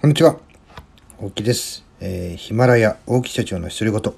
[0.00, 0.38] こんにちは。
[1.20, 1.84] 大木です。
[1.98, 4.14] えー、ヒマラヤ大木社長の独り言、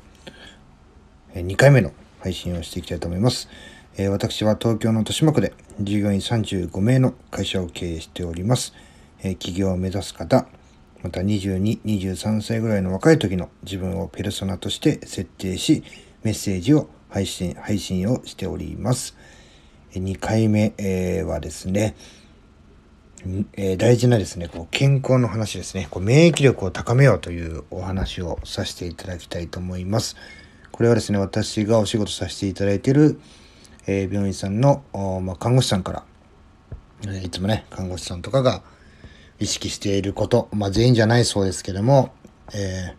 [1.33, 3.49] えー、2回目の配信をしていきたいと思います。
[3.97, 8.75] えー、私は東京の豊島区で従業員35名の会社を経営しております。
[9.23, 10.47] えー、起業を目指す方、
[11.03, 15.83] また22、23歳ぐらいの若い時の自分をペルソナとして設定し、
[16.23, 19.17] メッセージを配信、配信をしております。
[19.95, 20.75] 2回目、
[21.27, 21.97] はですね、
[23.55, 30.17] えー、大事なですね、こう健康の話ですね、こう免疫力を高めようというお話をさせていただきたいと思います。
[30.73, 33.21] これはですね、私がお仕事させていただいている、
[33.87, 34.83] えー、病院さんの、
[35.23, 36.05] まあ、看護師さんから、
[37.03, 38.63] えー、いつもね、看護師さんとかが
[39.39, 42.15] 意識していること、まあ、全員じゃないそうですけども、
[42.55, 42.95] え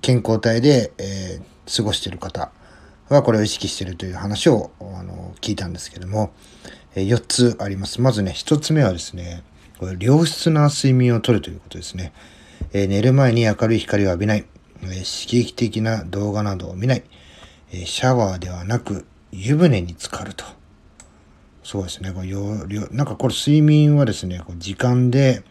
[0.00, 1.40] 健康体で、え
[1.74, 2.52] 過ごしている方
[3.08, 6.32] はこれを意識しているという話をあの聞いたんですけども、
[6.94, 8.00] え4つあります。
[8.00, 9.42] まずね、1つ目はですね、
[9.84, 12.14] これ良質な睡眠をとるということですね。
[12.72, 14.46] えー、寝る前に明るい光を浴びない、
[14.82, 14.88] えー、
[15.26, 17.04] 刺激的な動画などを見ない、
[17.70, 20.46] えー、シャワーではなく湯船に浸かると。
[21.62, 22.12] そうですね。
[22.12, 22.28] これ
[22.92, 25.42] なんかこれ睡眠はですね、こう時間で、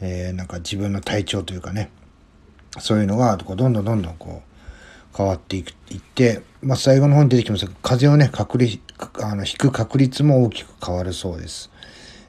[0.00, 1.90] えー、なんか自分の体調というかね、
[2.80, 8.80] そういうのがこうどんどんどんどんこう変わっていくいって、まあ、最後の方に出てきますが、風邪をね、確率、
[9.22, 11.70] あの、引く確率も大きく変わるそうです。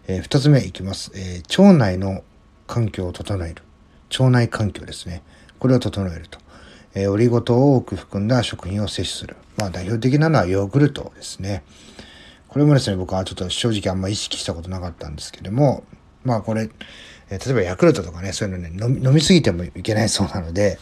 [0.07, 2.23] えー、2つ目いきます、えー、腸内の
[2.67, 3.63] 環境を整える。
[4.11, 5.23] 腸内環境ですね。
[5.59, 6.39] これを整えると。
[6.93, 9.35] えー、オリゴ糖を多く含んだ食品を摂取する。
[9.57, 11.63] まあ代表的なのはヨーグルトですね。
[12.47, 15.83] これもですね、僕はちょっと正直あんま意識したことなかったんですけども、
[16.23, 16.69] まあこれ、
[17.29, 20.79] えー、例えばヤクルトとかね、そういうのね、飲み飲みすぎてもいけないそうなので、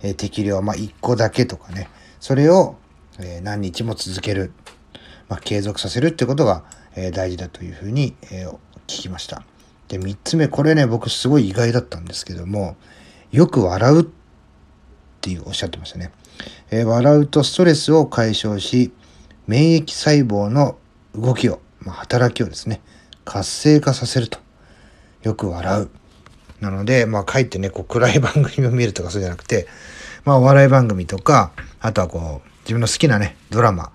[0.00, 1.88] えー、適量、まあ1個だけとかね、
[2.20, 2.76] それを、
[3.20, 4.52] え、何日も続ける。
[5.28, 6.64] まあ継続させるってことが、
[6.96, 8.50] えー、大事だというふうに、えー、
[8.86, 9.42] 聞きました。
[9.88, 12.76] で、3つ目、これね、僕すごい意外だったんですけども、
[13.30, 14.06] よく笑うっ
[15.20, 16.12] ていうおっしゃってましたね。
[16.70, 18.92] えー、笑うとストレスを解消し、
[19.46, 20.76] 免疫細胞の
[21.14, 22.82] 動きを、まあ、働きをですね、
[23.24, 24.38] 活性化させると。
[25.22, 25.90] よく笑う。
[26.60, 29.66] なので、まあ、かえってね、こう、暗い番組を見るとかそうじゃなくて、
[30.24, 33.92] まあ、お笑い番組とか、あとはこう、自分の好きなね、ドラマ、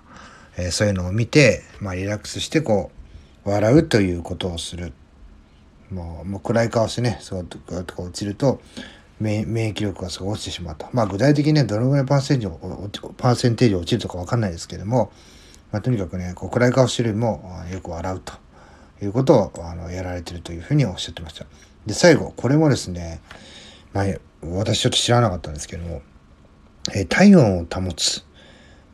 [0.56, 2.90] えー、そういうのを見て、まあ、リラックスして、こ
[3.44, 4.92] う、笑うということをする。
[5.90, 8.60] もうもう暗い顔してね、そうとか落ちると
[9.20, 10.86] 免疫力がすごい落ちてしまうと。
[10.92, 15.12] まあ具体的にね、どのぐらいパーセンテージパーセンテージ落ちるとかわかんないですけども、
[15.72, 18.32] まあ、とにかくね、こう暗い顔してるよりもよく笑うと
[19.02, 21.46] いうことをあのやられてるというふうにおっしゃってました。
[21.86, 23.20] で、最後、これもですね、
[23.92, 24.04] まあ、
[24.42, 26.02] 私ちょっと知らなかったんですけども、
[26.94, 28.24] えー、体温を保つ。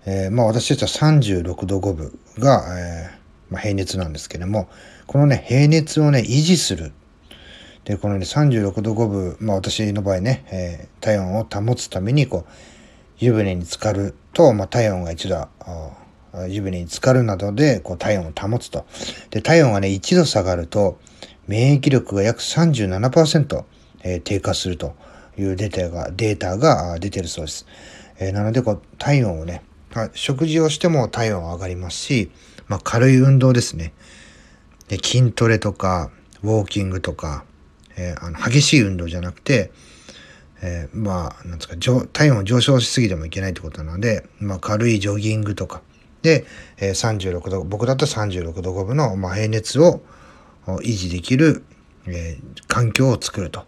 [0.07, 4.69] えー、まあ私たちは36度5分が、えーまあ、平熱なんですけれども、
[5.07, 6.93] このね、平熱をね、維持する。
[7.85, 12.53] で、このね、36度5分、まあ私の場合ね、えー、体温を保つために、こう、
[13.19, 15.49] 湯船に浸かると、まあ体温が一度、
[16.49, 18.87] 湯船に浸かるなどで、こう体温を保つと。
[19.31, 20.99] で、体温がね、1度下がると、
[21.49, 23.65] 免疫力が約37%、
[24.03, 24.95] えー、低下すると
[25.37, 27.67] いうデータが、データが出てるそうです。
[28.19, 29.63] えー、なので、こう、体温をね、
[30.15, 32.31] 食事をしても体温は上がりますし、
[32.69, 33.93] まあ、軽い運動ですね。
[34.89, 36.11] で筋トレとか、
[36.43, 37.45] ウォーキングとか、
[37.97, 39.73] えー、あの激しい運動じゃなくて、
[40.63, 41.77] えー、まあ、なんですか、
[42.13, 45.83] 体温を上昇しすぎてもいけないってことなので、まあ、軽いジョギングとか、
[46.23, 46.45] で、
[46.79, 50.03] えー、36度、僕だと36度5分の、まあ、平熱を
[50.67, 51.65] 維持できる、
[52.07, 53.61] えー、環境を作ると。
[53.61, 53.67] ま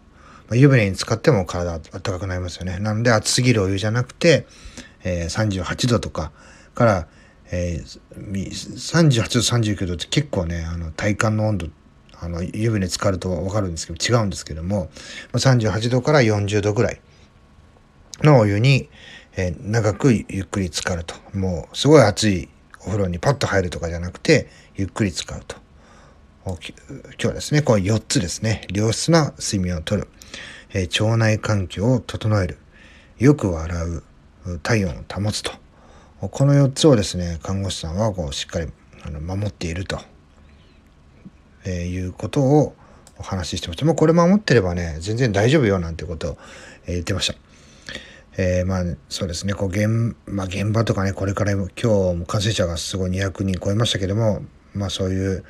[0.51, 2.77] あ、湯船に使っても体暖かくなりますよね。
[2.79, 4.45] なので、熱すぎるお湯じゃなくて、
[5.03, 6.31] えー、38度とか
[6.73, 7.07] から、
[7.51, 11.67] えー、38度39度って結構ねあの体感の温度
[12.19, 14.89] あの湯船浸かると分かるんですけど違うんですけども
[15.33, 17.01] 38度から40度ぐらい
[18.21, 18.89] のお湯に、
[19.35, 21.15] えー、長くゆっくり浸かると。
[21.33, 22.49] もうすごい熱い
[22.81, 25.57] お風呂にパッと入るとかじゃなくてゆっくり使うと。
[26.45, 26.55] 今
[27.17, 28.67] 日はですねこの4つですね。
[28.71, 30.07] 良質な睡眠をとる、
[30.73, 32.57] えー、腸内環境を整える。
[33.17, 34.03] よく笑う。
[34.61, 35.51] 体温を保つと
[36.19, 38.67] この4つをですね看護師さんはこうしっかり
[39.21, 39.99] 守っていると、
[41.65, 42.75] え、いうことを
[43.19, 43.85] お話ししてました。
[43.85, 46.37] もうこれ守ってればね全然大丈夫よなんてことを、
[46.87, 47.35] え、言ってました。
[48.37, 54.41] えー、まあそうですねこう現,、まあ、現場とかねこれから今日も感染者がすごい200人超えましたけども
[54.73, 55.43] まあそういう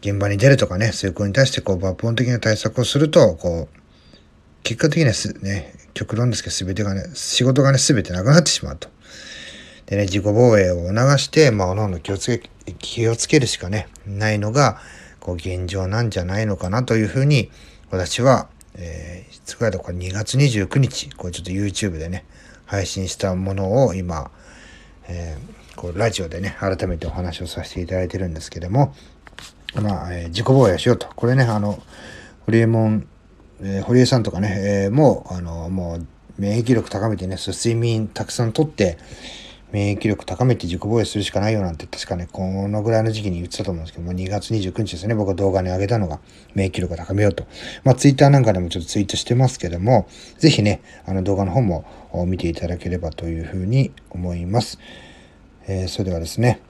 [0.00, 3.81] 現場に出るとかねそういう子に対してこう抜本的な対策をするとこう
[4.62, 8.88] 結果的にはすね極論ですけど全てがね仕事がね全てなくなってしまうと。
[9.86, 12.48] でね、自己防衛を促して、まあ、おのおの気をつけ、
[12.78, 14.78] 気をつけるしかね、ないのが、
[15.20, 17.50] こう、現状なんじゃないのかなというふうに、
[17.90, 22.24] 私は、えー、いつぐらいだこれ2月29日、これちょっと YouTube でね、
[22.64, 24.30] 配信したものを今、
[25.08, 28.94] えー、こうラジオでね、改めてお話をさせていただいてるんですけども、
[29.74, 31.08] まあ、えー、自己防衛をしようと。
[31.14, 31.82] これね、あの、
[32.46, 33.06] ホリエモン、
[33.62, 36.06] えー、堀江さんとかね、えー、もう、あの、もう、
[36.38, 38.98] 免疫力高めてね、睡眠たくさんとって、
[39.72, 46.20] 免疫力高めて自己防衛するしかないよなんて確かね、このぐらいの時期に言ってたと思うんですけども、2月29日ですね、僕は動画に上げたのが
[46.54, 47.46] 免疫力を高めようと。
[47.82, 50.06] まあ、ツイッターなんかでもちょっとツイートしてますけども、
[50.38, 51.86] ぜひね、あの動画の方も
[52.26, 54.78] 見ていただければというふうに思います。
[55.66, 56.60] えー、それではですね、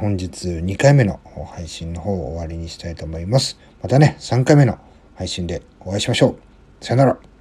[0.00, 1.20] 本日2回目の
[1.54, 3.58] 配信の方を終わりにしたいと思います。
[3.82, 4.78] またね、3回目の
[5.16, 6.36] 配信でお会いしましょ
[6.80, 6.84] う。
[6.84, 7.35] さよなら。